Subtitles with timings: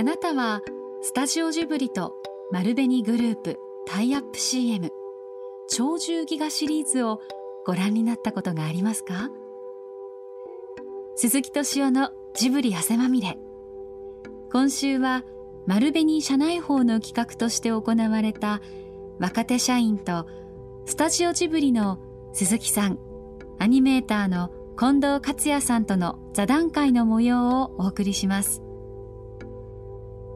[0.00, 0.62] あなたは
[1.02, 2.14] スタジオジブリと
[2.50, 4.88] 丸紅グループタイアップ CM
[5.68, 7.20] 鳥獣ギガシリーズを
[7.66, 9.28] ご覧になったことがありますか？
[11.16, 13.36] 鈴木敏夫のジブリ汗まみれ。
[14.50, 15.22] 今週は
[15.66, 18.62] 丸紅社内報の企画として行われた
[19.18, 20.26] 若手社員と
[20.86, 21.98] スタジオジブリの
[22.32, 22.98] 鈴木さん
[23.58, 28.62] アニメーターの近藤克也さんとの座談会の模様をお送りします。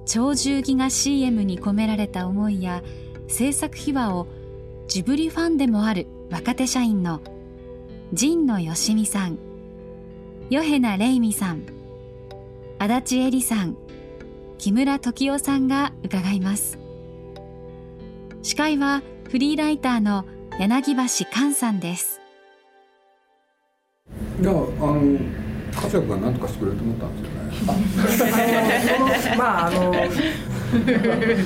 [0.06, 2.82] 鳥獣ギガ CM に込められた思いや
[3.28, 4.26] 制作秘話を
[4.86, 7.20] ジブリファンでもある若手社員の
[8.18, 9.38] 神野よしみさん
[10.50, 11.66] ヨヘナレイミさん
[12.78, 13.76] 足立恵里さん
[14.58, 16.78] 木村時夫さんが伺います
[18.42, 20.26] 司会はフリーライターの
[20.58, 22.20] 柳橋寛さんです
[24.40, 25.18] いやあの
[25.74, 27.33] 活躍が何とかしてくれると思ったんですよ。
[29.38, 29.92] まああの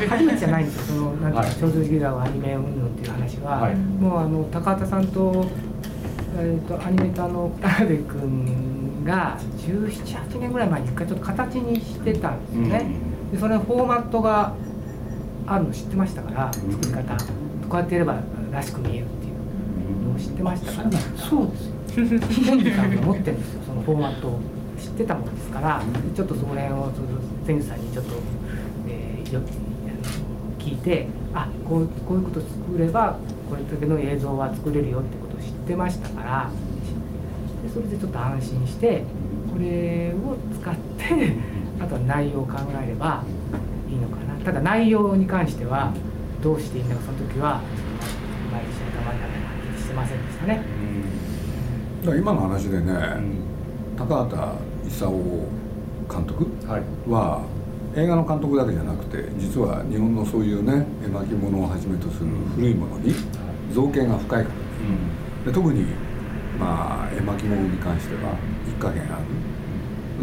[0.08, 0.96] 初めてじゃないんですよ。
[0.96, 5.46] そのなんていうか、少女ギガをアニメ運動っていう話は、はい、もうあの高畑さんと
[6.38, 9.88] えっ、ー、とアニメーターの田辺君が17、
[10.30, 12.86] 8年ぐらい前に一回ちょっと形にしてたんですよね。
[13.26, 14.54] うん、でそれのフォーマットが
[15.46, 17.16] あるの知ってましたから作り方、
[17.68, 18.16] こうやってやれば
[18.52, 21.78] らしく見えるっていうのを知ってましたから、そうですよ。
[22.06, 22.06] 千
[22.58, 24.40] 住さんが持ってるんですよそのフォーマットを
[24.78, 25.82] 知ってたもんですから
[26.14, 26.92] ちょっとそこら辺を
[27.46, 28.14] 千住さんにちょっと、
[28.88, 29.40] えー、よ
[30.58, 33.18] 聞いてあこうこういうこと作れば
[33.48, 36.50] これだけの映像は作れるよってことを知ってましたから
[37.62, 39.04] でそれでちょっと安心して
[39.52, 41.36] これを使って
[41.80, 43.22] あとは内容を考えれば
[43.88, 44.34] いいのかな。
[44.44, 45.92] ただ内容に関しては
[46.42, 47.60] どうしていいんだかその時はあ
[48.52, 50.62] まり知りたまりながらしてませんでしたね。
[52.04, 52.92] だ今の話でね、
[53.96, 55.12] 高畑勲
[56.08, 56.46] 監督？
[57.08, 57.44] は、
[57.94, 63.14] 映画の監督だけじゃなくて実は日本のそういうね絵巻物をはじめとする古いものに
[63.72, 65.84] 造形が深いから、で特に
[66.58, 69.24] まあ絵巻物に関しては一加減ある。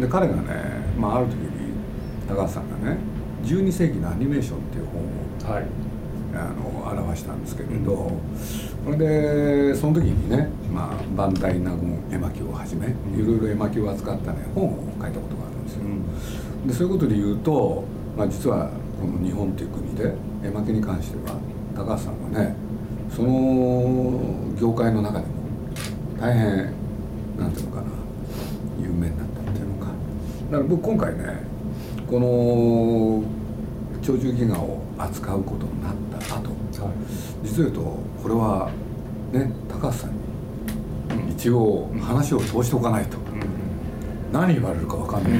[0.00, 0.42] で彼がね、
[0.98, 1.72] まあ、ある時に
[2.28, 2.98] 高畑さんがね
[3.42, 5.66] 「12世紀のアニメーション」っていう本を、はい、
[6.38, 7.92] あの表したんですけれど、
[8.86, 15.80] うん、それでその時にね、まあ、バンダイナゴン絵巻をはじめいろいろ絵巻を扱ったね本を書いたことがあるんですよ。
[16.66, 17.84] でそういうことで言うと、
[18.16, 18.70] まあ、実は
[19.00, 20.14] この日本という国で
[20.44, 21.36] 絵巻に関しては
[21.74, 22.54] 高橋さんはね
[23.14, 24.20] その
[24.58, 25.32] 業界の中でも
[26.18, 26.72] 大変
[27.38, 27.88] なんていうのかな
[28.80, 29.92] 有名になったっていうのか。
[30.50, 31.24] だから僕今回ね
[32.06, 33.22] この
[34.02, 36.94] 鳥獣戯画を扱うことになった後、はい、
[37.42, 37.80] 実を言うと
[38.22, 38.70] これは
[39.32, 45.32] ね高橋さんに一応話を通しておかないと、うん、何言われるか分かんない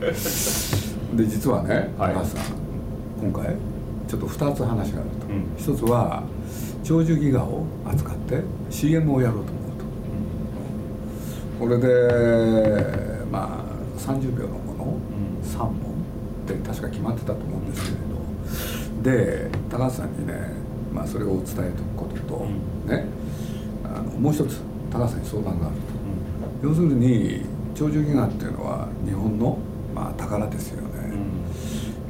[0.00, 0.92] です。
[1.16, 2.42] で実はね、高橋さん
[3.20, 3.54] 今回
[4.08, 6.22] ちょっと2つ話があると、うん、一つは
[6.86, 9.72] 鳥獣戯画を扱って CM をやろうと思う
[11.58, 14.98] と、これでまあ30秒のものを
[15.44, 15.91] 3本
[16.54, 18.12] って確か決まってたと思うんですけれど。
[19.02, 20.34] で高橋さんにね、
[20.92, 22.46] まあ、それを伝えておくことと、
[22.86, 23.06] ね。
[23.84, 25.76] あのもう一つ高橋さんに相談がある
[26.62, 29.58] と、要するに鳥獣戯画っていうのは日本の、
[29.94, 31.12] まあ、宝ですよね、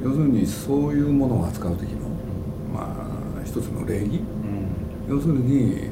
[0.03, 2.07] 要するにそういうものを扱う時の、
[2.73, 2.95] ま
[3.39, 4.21] あ、一つの礼儀、
[5.09, 5.89] 要するに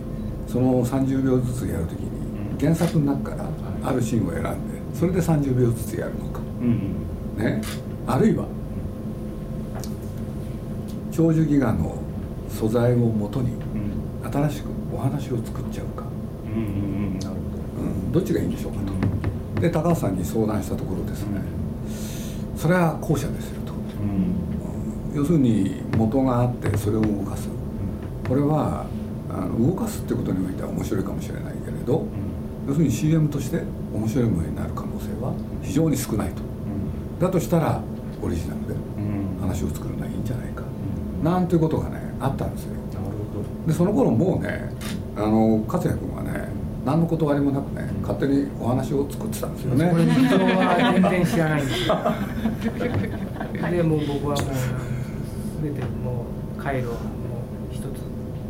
[0.48, 3.50] その30秒ずつやる時に原作の中から
[3.90, 6.42] あるシーンを選んでそれで30秒ずつやるのか、
[7.38, 7.62] ね
[8.12, 8.46] あるいは
[11.14, 11.96] 長寿ギガの
[12.50, 13.52] 素材をもとに
[14.30, 16.04] 新しくお話を作っちゃうか、
[16.46, 16.62] うんうんう
[17.16, 17.20] ん。
[17.20, 17.84] なるほど。
[17.84, 18.80] うん、どっちがいいんでしょうか
[19.56, 19.62] と。
[19.62, 21.42] で高橋さんに相談したところですね、
[22.58, 23.76] それは後者ですよと、う
[25.16, 27.48] ん、要するに元があってそれを動かす、
[28.28, 28.86] これは
[29.30, 32.06] あの動かすってことにおいては面白いかもしれないけれど、
[32.68, 33.62] 要するに CM として
[33.94, 36.42] 面白いものになる可能性は非常に少ないと、
[37.20, 37.82] だとしたら
[38.22, 38.76] オリジナルで
[39.40, 40.64] 話を作るのはいいんじゃないか、
[41.20, 42.74] うん、なんていうことがねあったんですよ。
[42.74, 43.68] なるほど。
[43.68, 44.72] でその頃もうね
[45.16, 46.50] あの勝也君はね
[46.86, 49.90] 何の断りもなくね勝手にお話を作ってたんですよね。
[49.90, 51.98] これ事情は全然知らないんですよ。
[53.72, 54.46] でもう僕はもう
[55.64, 56.26] 全ても
[56.58, 57.02] う回路はもう
[57.72, 57.84] 一つ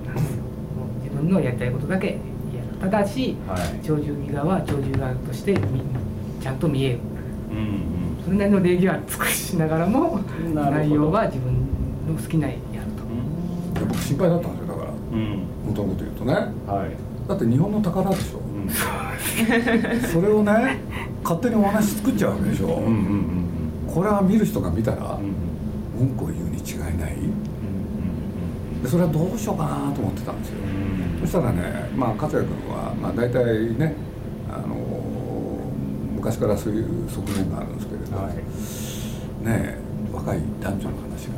[0.06, 0.44] なんですよ。
[0.44, 2.20] もう自分のやりたいことだけやる
[2.80, 5.58] ただし、はい、鳥獣戯画は鳥獣画として
[6.42, 7.00] ちゃんと見える、
[7.52, 10.20] うんうんそれなりの礼儀は尽くしながらも
[10.54, 11.54] 内容は自分
[12.08, 12.60] の好きなやる
[12.98, 13.02] と。
[13.86, 18.70] 僕心配だったんですよだから、うん、本当のこと言うとね、はい、だって日本の宝でしょ、うん、
[20.08, 20.80] それをね
[21.24, 25.18] 勝手にお話作っちゃうわけでしょ、うんうんうん、これは見る人が見たら、
[25.98, 27.16] 文句を言うに違いない、
[28.82, 30.56] でそれはどうしようかなと思ってたんですよ、
[31.22, 33.96] そしたらね、まあ、勝也君は、まあ、大体ね
[34.50, 34.76] あの
[36.16, 38.36] 昔からそういう側面があるんですど、はい、
[39.46, 39.78] ね
[40.12, 41.34] 若い男女の話が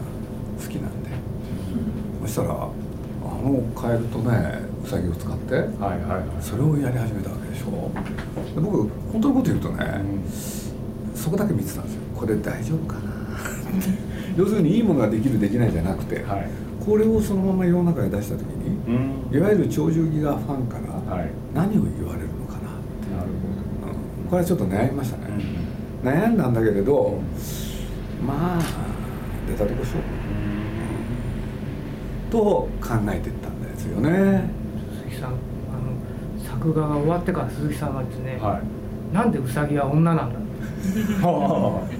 [0.62, 1.10] 好きなんで、
[2.24, 7.92] そしたらあのカエルとねウサギを使って、はいはいはい、それをやり始めたわけでしょ。
[8.56, 12.02] で僕本当のこと言うとね、うん、そこだけ見てたんですよ。
[12.16, 13.14] これ大丈夫かな。
[14.36, 16.48] 要するにいいものができるできないじゃなくて、はい、
[16.84, 18.78] これをそのまま世の中に出した時に、
[19.32, 20.84] うん、いわゆる鳥獣ギガファンから
[21.54, 23.30] 何を言われるのかなってなる
[23.82, 25.63] ほど、うん、これはちょっと悩みましたね、うん、
[26.04, 27.20] 悩んだんだけれど、
[28.26, 28.62] まあ
[29.48, 30.04] 出たとこ勝負、
[32.30, 32.70] と考
[33.12, 34.50] えてったんですよね。
[35.06, 35.38] 鈴木さんあの
[36.44, 38.62] 作画が終わってから鈴木さんはですね、は
[39.12, 40.40] い、なんでウサギは女なんだ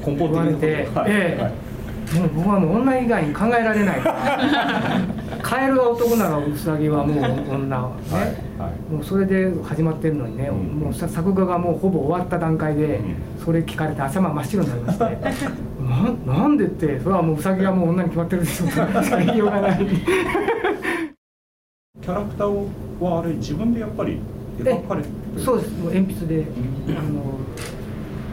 [0.06, 1.54] 根本言われて、はい、ええ、はい
[2.14, 4.02] もう僕はもう女以外に考えられない
[5.42, 7.18] カエルが男ならウサギはもう
[7.56, 7.76] 女ね、
[8.58, 13.00] はい、もうそれで始まってるのにね、うん、もう作画がもうほぼ終わった段階で、
[13.44, 15.06] それ聞かれて頭真っ白になりまして
[16.28, 19.86] ななんでってそれはもうウサギはもう女に決まってるでしょとしか 言いようがない。
[22.02, 22.68] キャラクター
[23.00, 24.20] はあれ自分でやっぱり
[24.60, 25.72] 描かれてそうです。
[25.80, 26.46] もう鉛筆で、
[26.90, 27.40] あの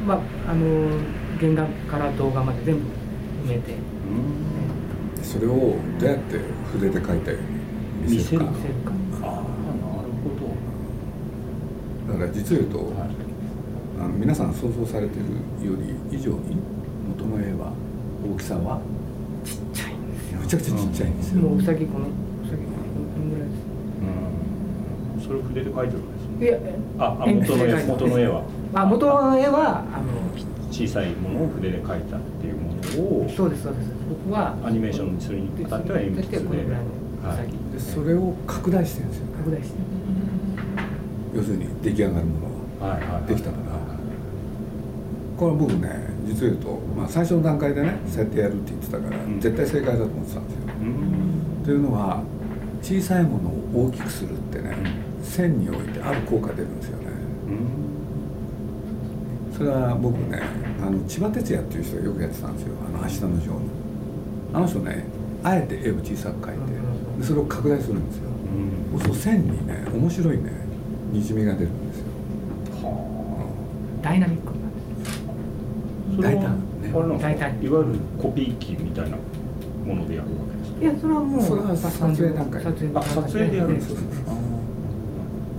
[0.06, 0.19] まあ
[0.50, 0.88] あの
[1.38, 2.81] 原画から動画まで全部
[3.47, 3.75] 埋めて、
[5.31, 6.41] それをどうやって
[6.73, 7.41] 筆で描いたよう
[8.05, 8.47] に見せるか。
[8.47, 10.35] ああなるほ
[12.09, 12.12] ど。
[12.12, 13.11] だから実を言うと、はい、
[14.00, 15.27] あの皆さん想像されてる
[15.65, 16.56] より以上に
[17.17, 17.73] 元の絵は
[18.35, 18.81] 大きさは
[19.44, 20.41] ちっちゃいんですよ。
[20.41, 22.09] めちゃくちゃちっちゃいんですよ、もううさぎこのう
[22.49, 22.71] さぎこ
[23.21, 23.62] のぐらいです。
[25.23, 25.23] うん。
[25.23, 26.59] それを筆で描いてるんですいや
[26.99, 28.43] ああ元の絵元の絵は。
[28.75, 30.20] あ元の絵はあの
[30.71, 33.91] 小さいものを筆で描いたっていうものをそうですそうです。
[34.09, 36.45] 僕はアニメーションにするにあたっては鉛筆で
[37.21, 39.77] はい、でそれを拡大してるんですよ、ね、拡大して。
[41.35, 42.49] 要するに出来上がるも
[42.81, 43.63] のができたから、
[45.37, 52.23] これは僕ね実を言うと、まあ、最初の段階でねそうやってやるって言ってたから、うん、絶対正解だと思ってたんですよ、うん、というのは
[52.83, 54.77] 小さいものを大きくするってね、
[55.19, 57.07] うん、線においてある効果出るんですよね、
[59.61, 60.41] それは僕ね
[60.83, 63.61] あの千葉哲也っていう人がよくやってたんですよ「あの明日のジョーの」
[64.57, 65.05] あの人ね
[65.45, 66.73] あえて絵を小さく描いて
[67.21, 68.31] でそれを拡大するんですよ、
[68.95, 70.45] うん、そう線にね面白いね
[71.12, 72.07] にじみが出るんですよ。
[72.89, 73.45] は
[74.01, 74.57] あ、ダイナミックなん
[76.17, 76.91] です大胆ね。
[77.21, 77.62] 大胆。
[77.62, 79.17] いわゆるコピー機みたいな
[79.87, 80.81] ものでやるわけですか？
[80.81, 84.01] いやそれはもうそれは撮影段階撮影でやるんですか？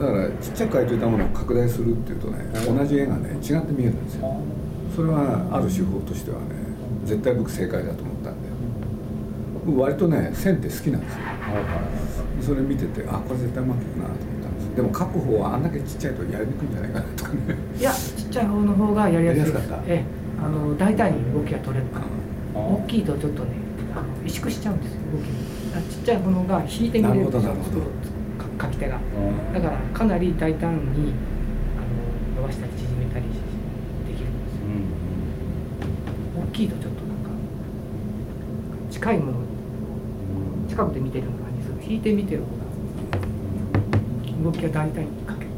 [0.01, 4.41] だからちっちゃく描いていたものを拡大するっていうとね同じ絵がね違って見えるんですよ。
[4.95, 6.45] それはある手法としてはね
[7.05, 8.49] 絶対僕正解だと思ったんで
[9.65, 11.19] 僕割とね線って好きなんですよ。
[12.41, 14.75] それ見ててあこれ絶対うまくいくなと思ったんです。
[14.75, 17.37] でも描く方はあんだけちっちゃいとやりにくいんじゃないかなとかね。
[17.79, 19.77] いやちっちゃい方の方がやりやすかった？
[19.85, 20.03] え
[20.43, 22.05] あの大胆に動きが取れるから。
[22.53, 23.51] 大きいとちょっとね
[24.25, 27.81] 萎縮しちゃうんですよ動きちっちゃいものが引いてみれるなるほどなるほど
[28.61, 28.99] 書き手が。
[29.53, 31.13] だからかなり大胆に
[31.75, 31.81] あ
[32.35, 33.31] の伸ばしたり縮めたりで
[34.13, 34.65] きるんですよ、
[36.37, 37.29] うん、大きいとちょっとなんか
[38.91, 39.39] 近いもの
[40.69, 41.75] 近くで見てるような感じする。
[41.81, 42.61] 引いて見てる方が
[44.43, 45.49] 動きが大胆に書ける。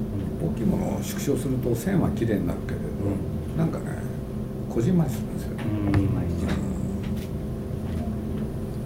[0.42, 3.98] 大きいものを縮小すると線は綺麗になるけれど、うん、なんかね
[4.70, 5.56] こじんまりするんですよ。
[5.56, 6.10] ね、こじん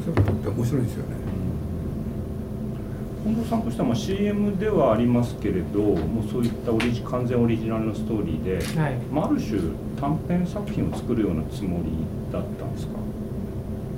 [0.03, 1.15] それって面白いですよね
[3.27, 8.43] 近藤さんとしてはまあ CM ではありますけれどもうそういったオリジ完全オリジナルのストーリー
[8.75, 8.95] で、はい。
[9.11, 9.59] まあ、ある種
[9.99, 11.91] 短編作品を作るようなつもり
[12.31, 12.93] だったんですか？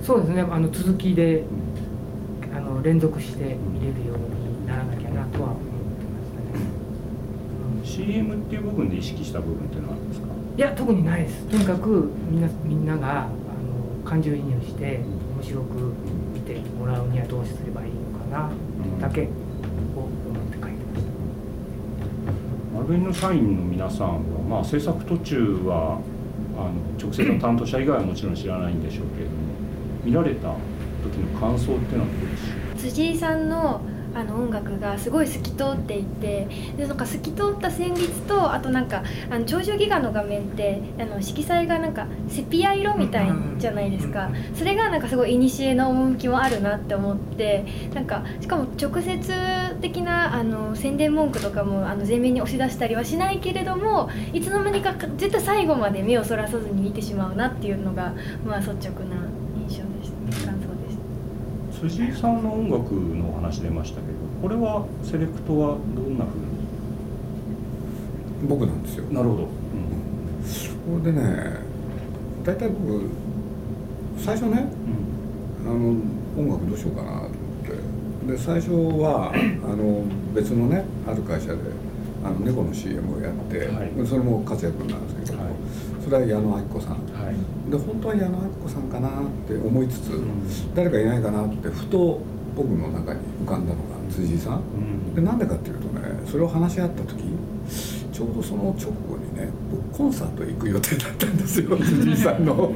[0.04, 0.42] そうですね。
[0.42, 1.44] あの続きで、う
[2.52, 5.70] ん、あの連続して見れるようにならなきゃなとは思って
[6.10, 6.66] ましたね、
[7.78, 10.28] うん、CM っていう部分で意識した部分っていうのはあるんですか？
[10.58, 11.46] いや特にないです。
[11.46, 13.30] とにかくみんなみんながあの
[14.04, 15.02] 感情移入して
[15.38, 15.94] 面白く
[16.34, 18.50] 見てもらうにはどうすればいいのかな
[19.00, 19.22] だけ。
[19.22, 21.10] を思って書いてました
[22.76, 26.00] 丸紅の社員の皆さんは、まあ、制作途中は
[26.58, 29.38] あの直接の担当者以外はもちろん知らないんでしょうけれども
[30.04, 30.54] 見られた
[31.04, 32.78] 時の感想っていうのはどうでしょう？
[32.78, 33.82] 辻井さんの
[34.20, 36.48] ああの音楽がすごい透き通っていて
[36.78, 44.30] でなんか透き通った旋律とあとなんかあの超重ギガの画面ってあの色彩がなんかセピア色みたいじゃないですか。
[44.54, 58.14] それがなんかすごい古の趣もあるなって思ってなんかしかも直接的なあの宣伝文句とかもあの前面に押し出したりはしないけれどもいつの間にか絶対最後まで目をそらさずに見てしまうなっていうのが、
[58.46, 59.16] まあ、率直な
[59.56, 60.12] 印象でし
[60.42, 60.98] た感想でし
[61.69, 66.40] た辻井さんの音楽のお話出ましたけどこれはセレクトはどんなふう
[68.44, 68.48] に？
[68.48, 69.06] 僕なんですよ。
[69.12, 69.50] なるほど、うん、
[71.02, 71.58] これでね
[72.44, 73.10] 大体僕
[74.18, 74.66] 最初ね、
[75.66, 75.90] うん、あの
[76.38, 77.30] 音楽どうしようかなと思っ
[78.26, 78.32] て。
[78.32, 78.72] で最初
[79.02, 79.32] は
[79.64, 80.04] あの
[80.36, 81.60] 別のねある会社で
[82.24, 85.54] あの猫の CM をやって、はい、それも活躍なんですけど、はい、
[86.04, 87.02] それは矢野明子さん、はい、
[87.70, 89.12] で本当は矢野明子さんかなっ
[89.48, 92.22] て思いつつ、うん、誰かいないかなってふと
[92.56, 94.62] 僕の中に浮かんだのが辻井さん、う
[95.12, 97.24] ん、でなんでかっていうとねそれを話し合った時
[98.12, 102.70] ちょうどその直後にね僕コンサート行く予定だったんですよ辻井さんの。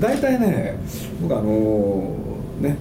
[0.00, 0.78] 大体ね
[1.20, 2.16] 僕あの
[2.60, 2.76] ね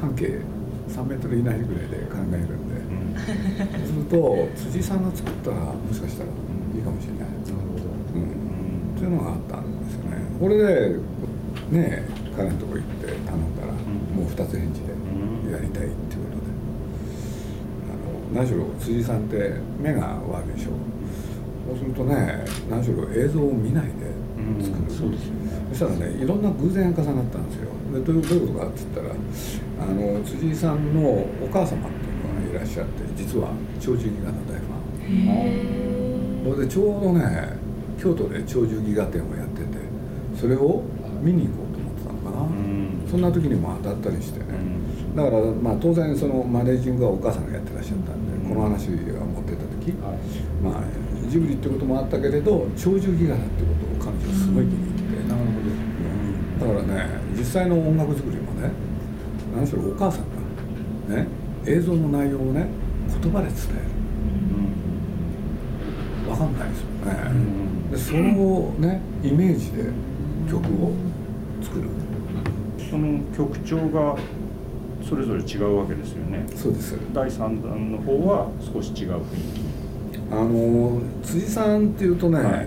[0.00, 0.40] 半径
[0.88, 2.74] 3メートル以内ぐらいで考えるんで、
[3.76, 7.20] そうすると辻井さんが作ったらもしかしたらいいかもしれない。
[7.20, 7.34] なる
[7.72, 7.84] ほど、
[8.14, 9.59] うん、っていうのがあったん
[9.90, 10.96] ですよねこれで
[11.70, 12.06] ね
[12.36, 16.54] 彼のとこ行って頼んだら、もう2つ返事でやりたいっていうことで、
[17.90, 20.70] あの何しろ辻井さんって目が悪いでしょ。
[21.68, 23.90] そうするとね何しろ映像を見ないで
[24.64, 25.50] 作る、うん、そうですよね。
[25.70, 27.68] そしたらねいろんな偶然重なったんですよ。
[27.92, 34.78] でどういうことかって言ったらあの辻井さんのお母様っていうのがいらっしゃって実は長寿ギガの大ファ
[36.48, 36.54] ン。
[36.54, 37.58] それでちょうどね
[38.00, 39.39] 京都で長寿ギガ展をやってて
[40.40, 40.82] それを
[41.20, 44.52] 見に行こうと思ってたのかな、うん、そんな時にも当たったりしてね、う
[45.12, 50.18] ん、だからまあ当然そのマネージングはお母さんがやってらっしゃったんで、この話が持ってた時、はい、
[50.64, 50.84] まあ
[51.28, 55.60] ジブリってこともあったけれど長寿ギガだってことを彼女はすごい気に入って、なるほ
[56.64, 58.72] ど、だからね実際の音楽作りもね
[59.54, 60.24] 何しろお母さん
[61.10, 61.28] がね
[61.66, 62.66] 映像の内容をね
[63.22, 63.90] 言葉で伝える、
[66.26, 67.20] 分かんないですよね、
[67.90, 69.84] でそのねイメージで
[70.50, 70.92] 曲を
[71.62, 71.88] 作る。
[72.90, 74.16] その曲調が
[75.08, 76.44] それぞれ違うわけですよね。
[76.56, 76.96] そうです。
[77.12, 79.22] 第3弾の方は少し違う雰囲
[79.54, 79.70] 気。
[80.32, 82.66] あの辻さんっていうとね、はい、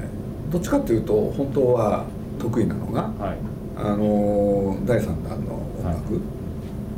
[0.50, 2.06] どっちかっていうと本当は
[2.40, 3.38] 得意なのが、はい、
[3.78, 6.20] あの第3弾の音楽、は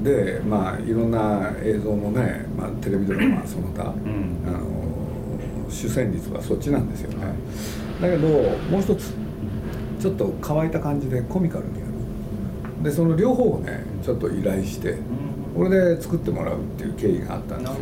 [0.01, 7.27] い、でまあいろんな映像もね、まあ、テレビドラマ その他、うん、あの主旋律はそっちなんですよね、
[8.01, 9.24] だけどもう一つ
[10.05, 12.83] ちょっと乾いた感じでコミカルにやる。
[12.83, 14.97] でその両方をねちょっと依頼して、
[15.55, 17.75] これで作ってもらうっていう経緯があったんですよ、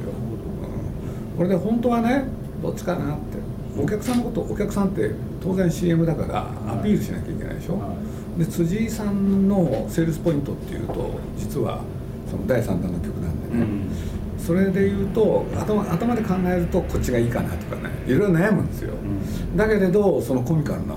[1.34, 2.24] うん、これで本当はね
[2.62, 3.44] どっちかなって。
[3.76, 5.12] お客さんのことお客さんって
[5.42, 7.96] 当然 CM だからアピールしなきゃいけないでしょ、は
[8.38, 11.82] い、で辻井さんのセールスポイントっていうと実は
[12.30, 20.94] その第3弾の曲なんでね、うん、それで言うと頭頭で考えるとこっちがいいかなとかねいろいろ悩むんですよ、うん、だけれどそのコミカルな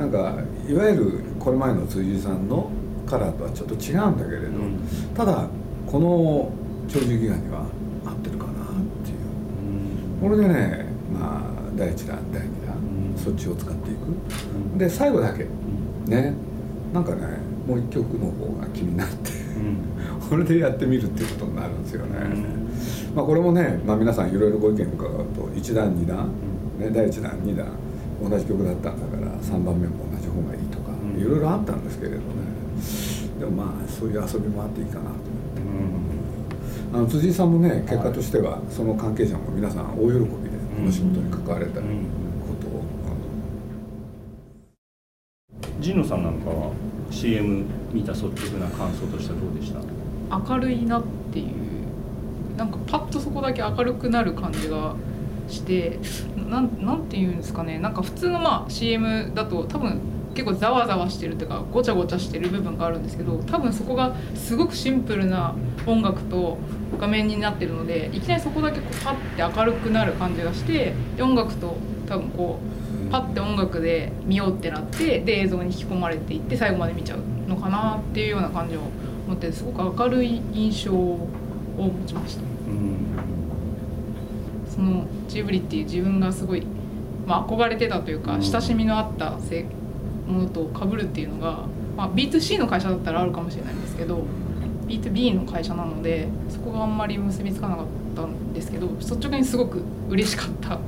[0.00, 0.34] なんか
[0.66, 2.70] いわゆるこれ前の辻井さんの
[3.06, 4.80] カラーとはちょっと違うんだけれど、うん、
[5.14, 5.46] ただ
[5.86, 6.50] この
[6.88, 7.66] 長寿ギガには
[10.22, 14.06] これでねまあ第1弾第2弾、うん、そっちを使っていく、
[14.72, 15.46] うん、で最後だけ、
[16.06, 16.34] ね。
[16.94, 19.30] なんかねもう一曲の方が気になって、
[20.28, 22.12] これでやってみるっていうことになるんですよね、
[23.14, 26.28] まあ、これもね、まあ、皆さんいろいろご意見伺うと1弾2弾、
[26.80, 27.66] ね、第1弾2弾
[28.22, 32.22] 同じ曲だったんだから3番目も同じ方がいいとかいろいろあったんですけれどね。
[33.38, 35.20] でもまあそういう遊びもあっていいかなと思って。
[36.92, 40.26] あの辻井さんもね結果としてはその関係者も皆さん大喜びで
[40.76, 41.86] この仕事に関われたこ
[42.60, 42.82] とを、
[45.80, 46.72] 神野さんなんかは
[47.10, 49.80] CM 見た率直な感想としてはどうでした？
[50.36, 51.46] 明るいなっていう。
[52.56, 54.94] なんかパッとそこだけ明るくなる感じが
[55.50, 55.98] して
[56.36, 60.00] なんなんていうんですかねなんか普通のまあ CM だと多分
[60.34, 65.54] 結構ざわざわしてるというかごちゃごちゃしてる部分があるんですけど多分そこがすごくシンプルな
[65.86, 66.58] 音楽と
[66.98, 71.76] 画面になってるのでいきなりそこだけこうパッて明るくなる感じがしてで音楽と
[72.06, 72.58] 多分こ
[73.08, 78.80] うパッて音楽で見ようってなってで映像に引き込まれていって最後まで見ちゃうのかなっていうような感じを
[79.26, 81.28] 持ってすごく明るい印象を
[81.76, 82.49] 持ちました。
[84.80, 86.62] そのジブリっていう自分がすごい、
[87.26, 89.32] まあ、憧れてたというか親しみのあった
[90.26, 91.66] ものと被るっていうのが、
[91.98, 94.24] まあ、B2C の会社だったらあるかもしれないんですけど
[94.86, 100.78] B2B の会社なのでそこがあんまり結びつかなかったんですけど率直にすごく嬉しかったっ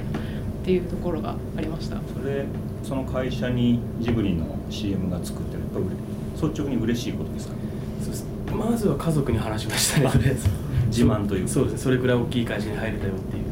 [0.65, 1.97] ていうところがありました。
[2.19, 2.47] それ
[2.83, 5.63] その会社にジブリの CM が作ってる
[6.39, 7.55] と率直に嬉しいことですか？
[8.01, 8.27] そうです。
[8.57, 10.49] まずは家族に話しましたねとりあえず。
[10.93, 13.45] 自慢というそうですそれくらい大きい会社に入れたよっていう、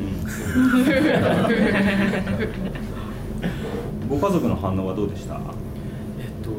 [4.09, 5.35] ご家族の反応はどうでした？
[5.35, 5.41] えっ
[6.45, 6.51] と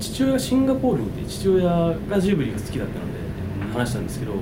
[0.00, 1.64] 父親がシンガポールにいて父親
[2.08, 3.06] がジブリが好きだったの
[3.72, 4.32] で話したんですけど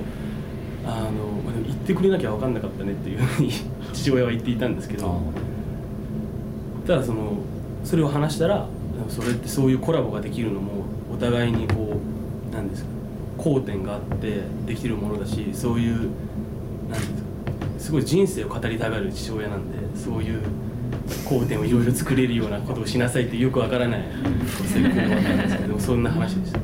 [0.85, 3.51] あの言ってくれなきゃ分かんなかったねっていうふうに
[3.93, 5.21] 父親は言っていたんですけど
[6.85, 7.37] ただその
[7.83, 8.67] それを話したら
[9.09, 10.83] それってそういうコラボができるのも
[11.13, 11.93] お互いにこ
[12.51, 12.89] う何ですか
[13.37, 16.09] 交点があってできるものだしそういう
[17.93, 20.41] ごい人生を語りたがる父親なんでそういう
[21.25, 24.03] 交点をいろいろ作れるようなことをしなさいってよくわからない
[24.57, 26.59] 説明なんですけどそんな話でした。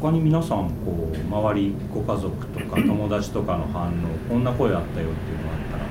[0.00, 3.92] 他に皆さんこう周りご家族とか友達とかの反応
[4.28, 5.84] こんな声あったよっていうのがあったら。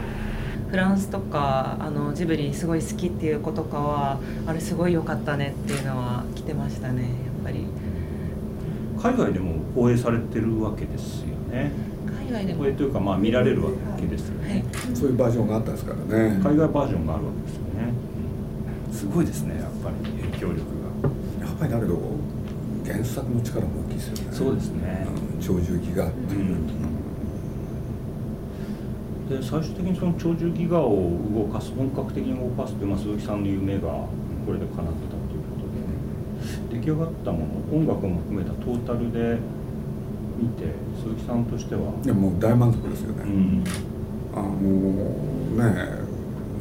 [0.70, 7.12] フランスとかあのジブリすごい好きっていう子とかはあれすごい良かったねっていうのは来てましたねやっ
[7.44, 7.66] ぱり。
[9.00, 11.72] 海外でも放映されてるわけですよね
[12.28, 12.64] 海外でも。
[12.64, 16.40] 放映というかまあ見られるわけですよね、はい、そういうバージョンがあったんですからね。
[16.44, 17.94] 海外バージョンがあるわけですよね。
[18.92, 19.96] すごいですねやっぱり
[20.32, 21.46] 影響力が。
[21.48, 22.00] やっぱりだけど
[22.86, 24.36] 原作の力も大きいですよね。
[24.36, 26.36] そうですね、うん、鳥獣戯画って。
[26.36, 26.68] いう、うん。
[29.28, 34.08] で最終的にその鳥獣戯画を動かす本格的に動かすっていう、まあ、鈴木さんの夢が
[34.46, 35.68] これで叶ってたということ
[36.72, 37.46] で出来上がったもの
[37.78, 39.38] 音楽も含めたトータルで
[40.38, 41.94] 見て鈴木さんとしては。
[42.04, 43.64] いやもう大満足ですよね、うん、
[44.36, 44.50] あの
[45.74, 46.08] ね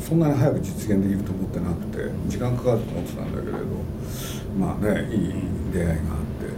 [0.01, 3.59] そんなに早く実現できると思ってなくて時間かかると思ってたんだけれど
[4.59, 5.33] まあねいい
[5.73, 6.57] 出会いがあって。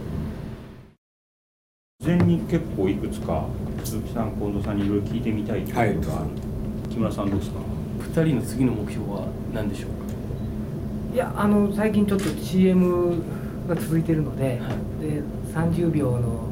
[2.01, 3.45] 事前に結構いくつか
[3.83, 6.29] 鈴木さん近藤さんにいろいろ聞いてみたいということが、はい、
[6.89, 7.59] 木村さんどうですか
[8.13, 9.95] ？2人の次の目標は何でしょうか？
[11.13, 13.21] いやあの最近ちょっと CM
[13.67, 15.21] が続いてるのではい、で
[15.53, 16.48] 30秒の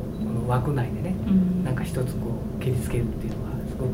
[0.47, 3.89] 枠内でね、うん、なんか一つこう蹴りつけるっていうのはすごく、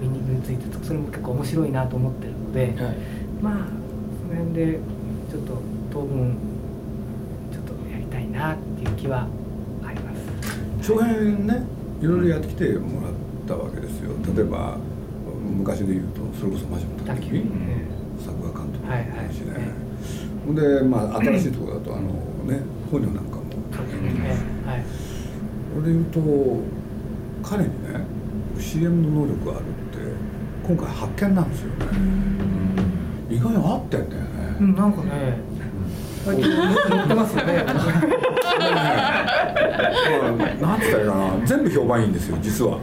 [0.00, 2.96] 身についてそれも結構面白いなと思ってるので、はい、
[3.42, 3.66] まあ
[4.22, 4.78] その辺で
[5.30, 6.36] ちょっと当分
[7.52, 9.26] ちょっとやりたいなっていう気は
[9.84, 10.86] あります。
[10.86, 11.64] 長編ね
[12.00, 13.12] いろいろやってきてもらっ
[13.46, 14.12] たわけですよ。
[14.34, 14.76] 例えば
[15.56, 17.98] 昔で言うとそれこそ魔女の宅急便。
[18.18, 19.72] 作画監督の話ね、
[20.44, 22.08] ほんでまあ新しいところだとあの
[22.52, 23.24] ね本女なん
[25.78, 26.20] これで言うと
[27.48, 28.00] 彼にね
[28.58, 29.98] CM の能力があるって
[30.66, 31.86] 今回発見なんですよね、
[33.30, 35.38] 意外に合ってんだよね、うん、なんかね
[36.24, 37.62] 最近乗ってますよね。
[37.62, 37.72] な
[40.76, 41.46] んつったらいいかな。
[41.46, 42.78] 全部評判いいんですよ実は。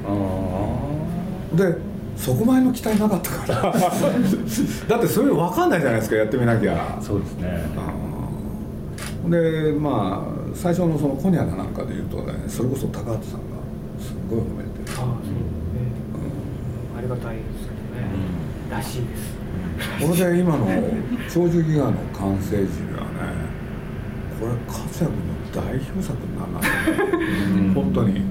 [1.53, 1.75] で
[2.15, 3.73] そこまでの期待なかったから。
[4.88, 6.97] だってそういうの分かんないじゃないですかやってみなきゃ。
[7.01, 7.65] そうですね。
[9.29, 13.57] でまあ最初のそのコニャナなんかで言うとねそれこそ高畑さんが
[13.99, 14.69] すごい褒めて。
[14.89, 15.13] ああそうね、
[16.91, 18.07] うん、ありがたいですけどね、
[18.65, 19.35] うん、らしいです。
[19.99, 20.65] これで今の
[21.31, 23.07] 長寿ギガの完成時にはね
[24.39, 25.19] これ活躍の
[25.53, 26.61] 代表作にならない。
[27.73, 28.25] 本当に、うん、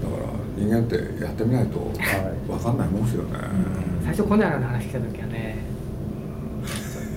[0.00, 1.78] だから人間ってやってみないと
[2.46, 3.38] 分かんないもんですよね、
[4.02, 5.58] 最初コナラの話来た時はね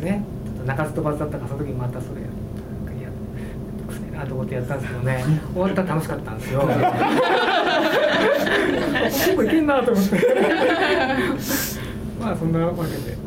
[0.01, 2.27] ねちょっと鳴かず飛ばずだったからその時またそれくせえ
[4.21, 6.61] なと思ってやったんですけどね終わったら楽しかったんですよ。
[9.03, 10.11] 結構いけんなと思って。
[12.21, 13.17] まあそんなわけで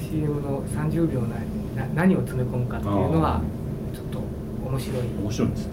[0.00, 3.40] CM の30秒内に何を詰め込むかっていうのは
[3.92, 4.20] ちょっと
[4.68, 5.02] 面白い。
[5.22, 5.72] 面白いですね。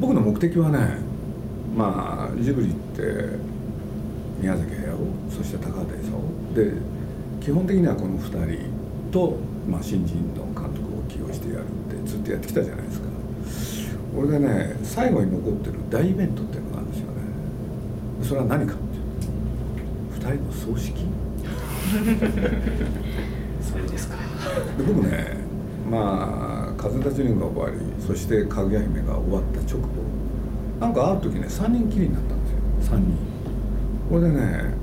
[0.00, 0.98] 僕の目的はね
[1.76, 3.02] まあジブリって
[4.40, 4.96] 宮崎駿
[5.28, 6.54] そして高畑勲。
[6.54, 6.72] で
[7.40, 9.36] 基本的にはこの2人と、
[9.68, 13.06] まあ、新人の監督を起用してやるってずっとやってきたじゃないですか。
[14.14, 17.12] これでね最後に残ってる大イベントっていうのがあるんですよね。
[18.22, 18.74] それは何か
[20.14, 20.94] 2人の葬式？
[23.60, 24.16] それですか。
[24.78, 25.36] で僕ね
[25.90, 29.88] まあ風立ちぬが終わりそしてかぐや姫が終わった直後
[30.80, 32.48] なんかある時ね3人きりになったんで
[32.84, 32.96] すよ。
[32.98, 33.16] 3人。
[34.10, 34.74] これでね、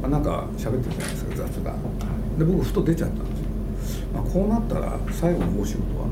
[0.00, 1.74] まあ、なんか喋ってるじゃないですか雑談。
[2.38, 3.24] で僕ふと出ちゃったんで
[3.82, 6.06] すよ、まあ、こうなったら最後のお仕事は？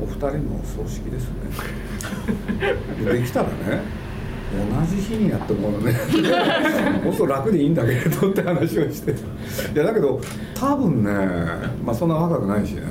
[0.00, 1.36] お二人の葬式ですね。
[3.12, 3.82] できたらね
[4.52, 5.92] 同じ日にやってもらうね。
[7.04, 9.12] もっと楽でいいんだけれどって話をして。
[9.12, 9.14] い
[9.76, 10.20] やだけど
[10.54, 11.10] 多分ね
[11.84, 12.82] まあそんな若くないしね、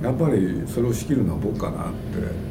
[0.00, 2.50] うん、やっぱりそれを仕切るのは僕かなって。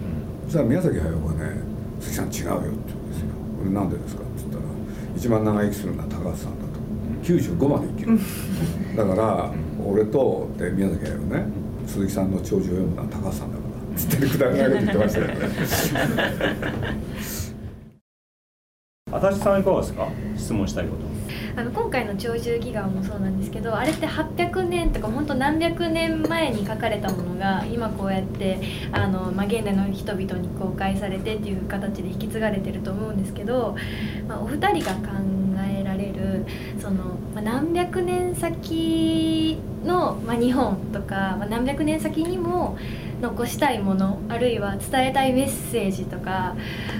[0.50, 1.62] そしたら宮崎駿がね
[2.02, 3.28] 「関さん違うよ」って言うんですよ
[3.60, 4.64] 「これなんでですか?」って言ったら
[5.16, 6.80] 「一番長生きするのは高橋さんだ」と
[7.22, 8.20] 「95まで生きる」
[8.98, 9.52] だから
[9.86, 11.46] 俺とで宮崎駿ね
[11.90, 15.34] 鈴木さんの長寿を読むのは高橋さんだからつってくだらないこと言ってましたよね。
[19.12, 20.08] 足立さんいかがですか？
[20.38, 21.10] 質問したいこと。
[21.60, 28.60] あの今回の「鳥獣戯画」もそうなんですけどあれって800年とか本当何百年前に書かれたものが今こうやって
[28.92, 33.76] あの、まあ、現代の人々に公開されてっていう形で引き継がれてると思うんですけど、
[34.28, 35.08] まあ、お二人が考
[36.80, 42.78] その、まあ、何百年先の、まあ、日本とか、まあ、何百年先にも
[43.22, 46.56] 残したいものあるいは伝えたいメッセージとか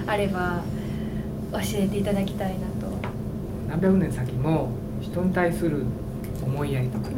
[0.06, 0.62] あれば
[1.52, 2.90] 教えていただきたいなと。
[3.68, 5.84] 何百年先も人に対する
[6.42, 7.16] 思いやりとかね、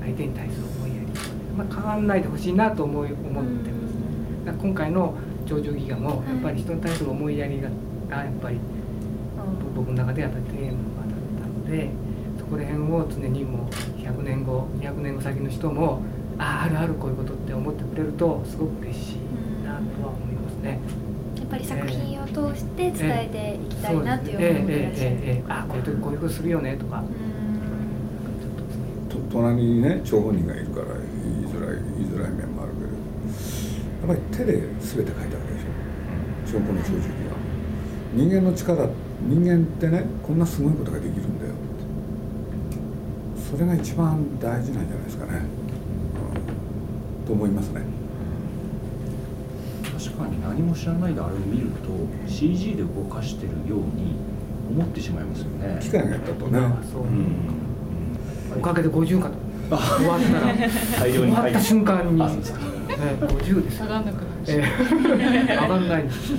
[0.00, 4.00] 相手に対する思いやりとか、ね、まあ、変わらないでほしいなと思い思ってますね。
[4.46, 5.14] だ今回の
[5.46, 7.68] 頂上戯画もやっぱり人に対する思いやりが
[8.08, 8.58] がやっぱり
[9.74, 10.78] 僕の中でやっぱりテーマ
[11.68, 11.90] で
[12.38, 16.02] そこら辺を常にもう100年後200年後先の人も
[16.38, 20.80] あああるあるこういうことって思ってくれるとすごく嬉しいなとは思いますね。
[21.48, 27.02] っぱり作品を通して伝えていきたいなっていう思いもいらっしゃる、えあこういう時こういうことするよねとか。
[29.08, 36.58] と隣にね張本人がいるから言いづらい言いづらい面もあるけどやっぱり手で全て書いたわけでしょ。
[36.58, 37.38] 証拠の長寿記は。
[38.12, 38.88] 人間の力
[39.22, 41.47] 人間ってねこんなすごいことができるんだよ
[43.50, 45.40] それが一番大事なんじゃないですかね、
[47.20, 47.82] うん、と思いますね。
[49.98, 54.16] 確かに何も知らないであれを見ると CG で動かしてるように
[54.70, 55.78] 思ってしまいますよね。
[55.80, 56.60] 機械がやったとね、
[56.92, 59.48] そう、うん、おかげで50かと。
[59.76, 60.54] 終わったら。
[61.00, 66.32] 大量に終わった瞬間に、えー、50です上がんなくなるし、えー、上がんないんです。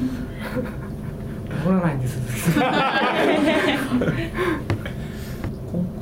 [1.65, 2.17] 上らないんです。
[2.59, 2.63] 今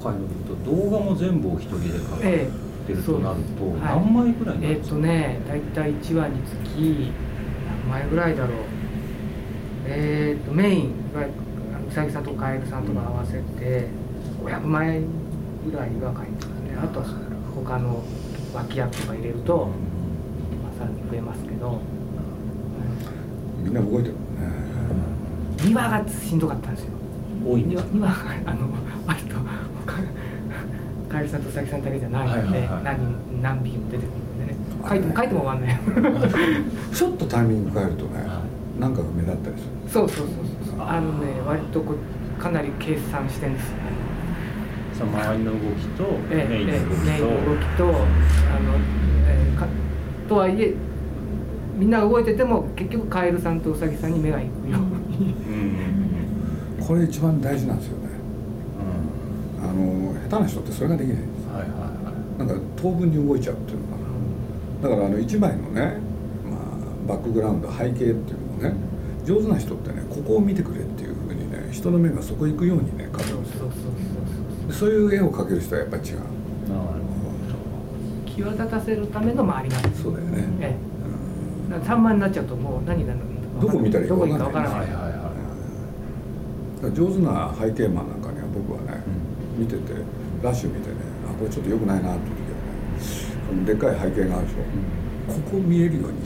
[0.02, 0.20] 回の
[0.68, 7.12] 動画も全部お一人で描いてるとなると、何枚ぐらいえっ、ー、とね大体1話につき
[7.90, 8.58] 前ぐらいだろう。
[9.86, 13.88] えっ、とメインがうさぎさんとカエルさんとか合わせて
[14.44, 15.06] 500万円
[15.66, 16.78] ぐらいは書いてますね。
[16.84, 17.06] あとは
[17.56, 18.04] 他の
[18.54, 19.70] 脇役とか入れると、
[20.64, 21.80] まあ、さらに増えますけど、
[23.64, 24.20] みんな動いてるね。
[25.58, 26.92] 2話がしんどかったんですよ。
[27.46, 28.10] 多い2話 ,2 話
[28.46, 28.68] あの
[29.08, 29.36] 割と
[31.18, 34.14] カエルさんとうさぎさんだけじゃないので、何何匹も出てくる
[34.88, 35.80] 書いても書いても終わんない
[36.94, 38.24] ちょっとタイミング変えるとね
[38.80, 39.70] なんかが目立ったりする。
[39.88, 40.88] そうそうそうそう。
[40.88, 43.78] あのね割とこうかなり計算してんですよ
[44.94, 47.96] その周りの動きとメインの動きと,、動きとあの、
[49.28, 49.66] えー、か
[50.30, 50.76] とはいえ
[51.76, 55.34] みんな動いてても結局カエルさんとウサギさんに目がいくように、
[56.80, 58.07] うん、これ一番大事なんですよね、
[60.30, 61.18] 下手な人ってそれができない。
[61.18, 66.00] んです、はいはいはい、なんか当分に動いちゃうっていうのがだからあの1枚のね、
[66.46, 68.76] まあ、バックグラウンド背景っていうのをね
[69.26, 73.72] 上手な人ってねここを見てくれっていうふうにね人の目がそこ行くようにね描くんですよ
[74.72, 76.20] そういう絵を描ける人はやっぱり違う。
[78.38, 80.76] 際立たせるための周りなんそうだよね、え
[81.72, 83.22] え、うん、3万になっちゃうともう何なの
[83.60, 84.88] どこ見たらいいか分からない、はいはい
[86.86, 89.17] はい、上手な背景マンなんかには僕はね、うん、
[89.58, 89.94] 見てて
[90.42, 90.96] ラッシュ見てね
[91.30, 96.20] あこれちょっとよくないなっていうでっかい背景があるでしょ、うん、ここ見えるように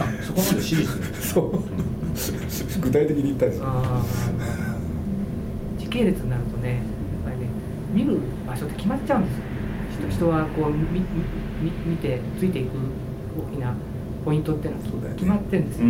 [0.00, 1.62] あそこまで指示するそう。
[2.80, 3.66] 具体的に言ったりする
[5.78, 6.82] 時系列になるとねやっ
[7.24, 7.48] ぱりね
[7.92, 9.44] 見る場所って決まっちゃうんですよ。
[10.08, 10.78] 人人はこう見
[11.60, 12.70] 見見てついていく
[13.38, 13.74] 大きな
[14.24, 15.86] ポイントっていうのは決まってるんですよ、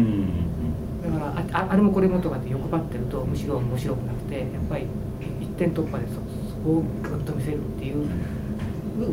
[1.12, 4.86] だからああれもこれもとかって欲張ってるとむしろ面白くなくてやっぱり
[5.40, 6.20] 一点突破でそ
[6.58, 8.06] そこをグッと見せるっていう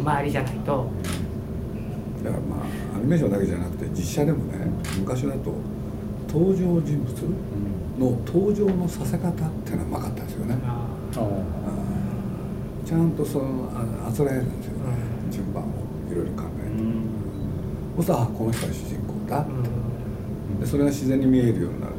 [0.02, 0.90] 周りじゃないと。
[2.24, 4.68] だからまあアニメーションだけじゃなくて実写でもね
[5.00, 5.54] 昔だと
[6.28, 7.12] 登場人物
[8.00, 10.58] の登場のさせ方っていうのはうまかったですよね。
[12.86, 13.72] ちゃんとその
[14.08, 14.74] あつらえるんですよ。
[14.74, 14.80] ね、
[15.26, 15.68] うん、順番を
[16.12, 17.04] いろいろ考えて、うん、
[17.98, 19.54] そしたらあこの人が主人公だって、う
[20.58, 21.95] ん、でそれが自然に見えるようになる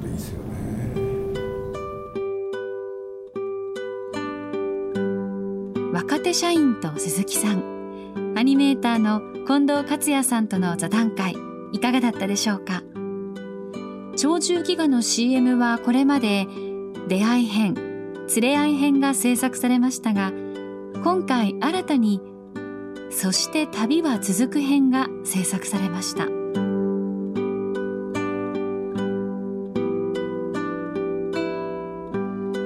[6.37, 8.35] 社員と鈴木さん。
[8.37, 11.35] アニメーターの近藤克也さんとの座談会
[11.73, 12.83] いかがだったでしょうか？
[14.21, 16.47] 鳥獣戯画の CM はこれまで
[17.09, 20.31] 出会い編連れ合い編が制作されましたが
[21.03, 22.21] 今回新たに
[23.11, 26.27] そして旅は続く編が制作されました。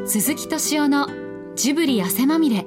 [0.07, 1.07] 鈴木敏夫の
[1.55, 2.67] ジブリ汗まみれ。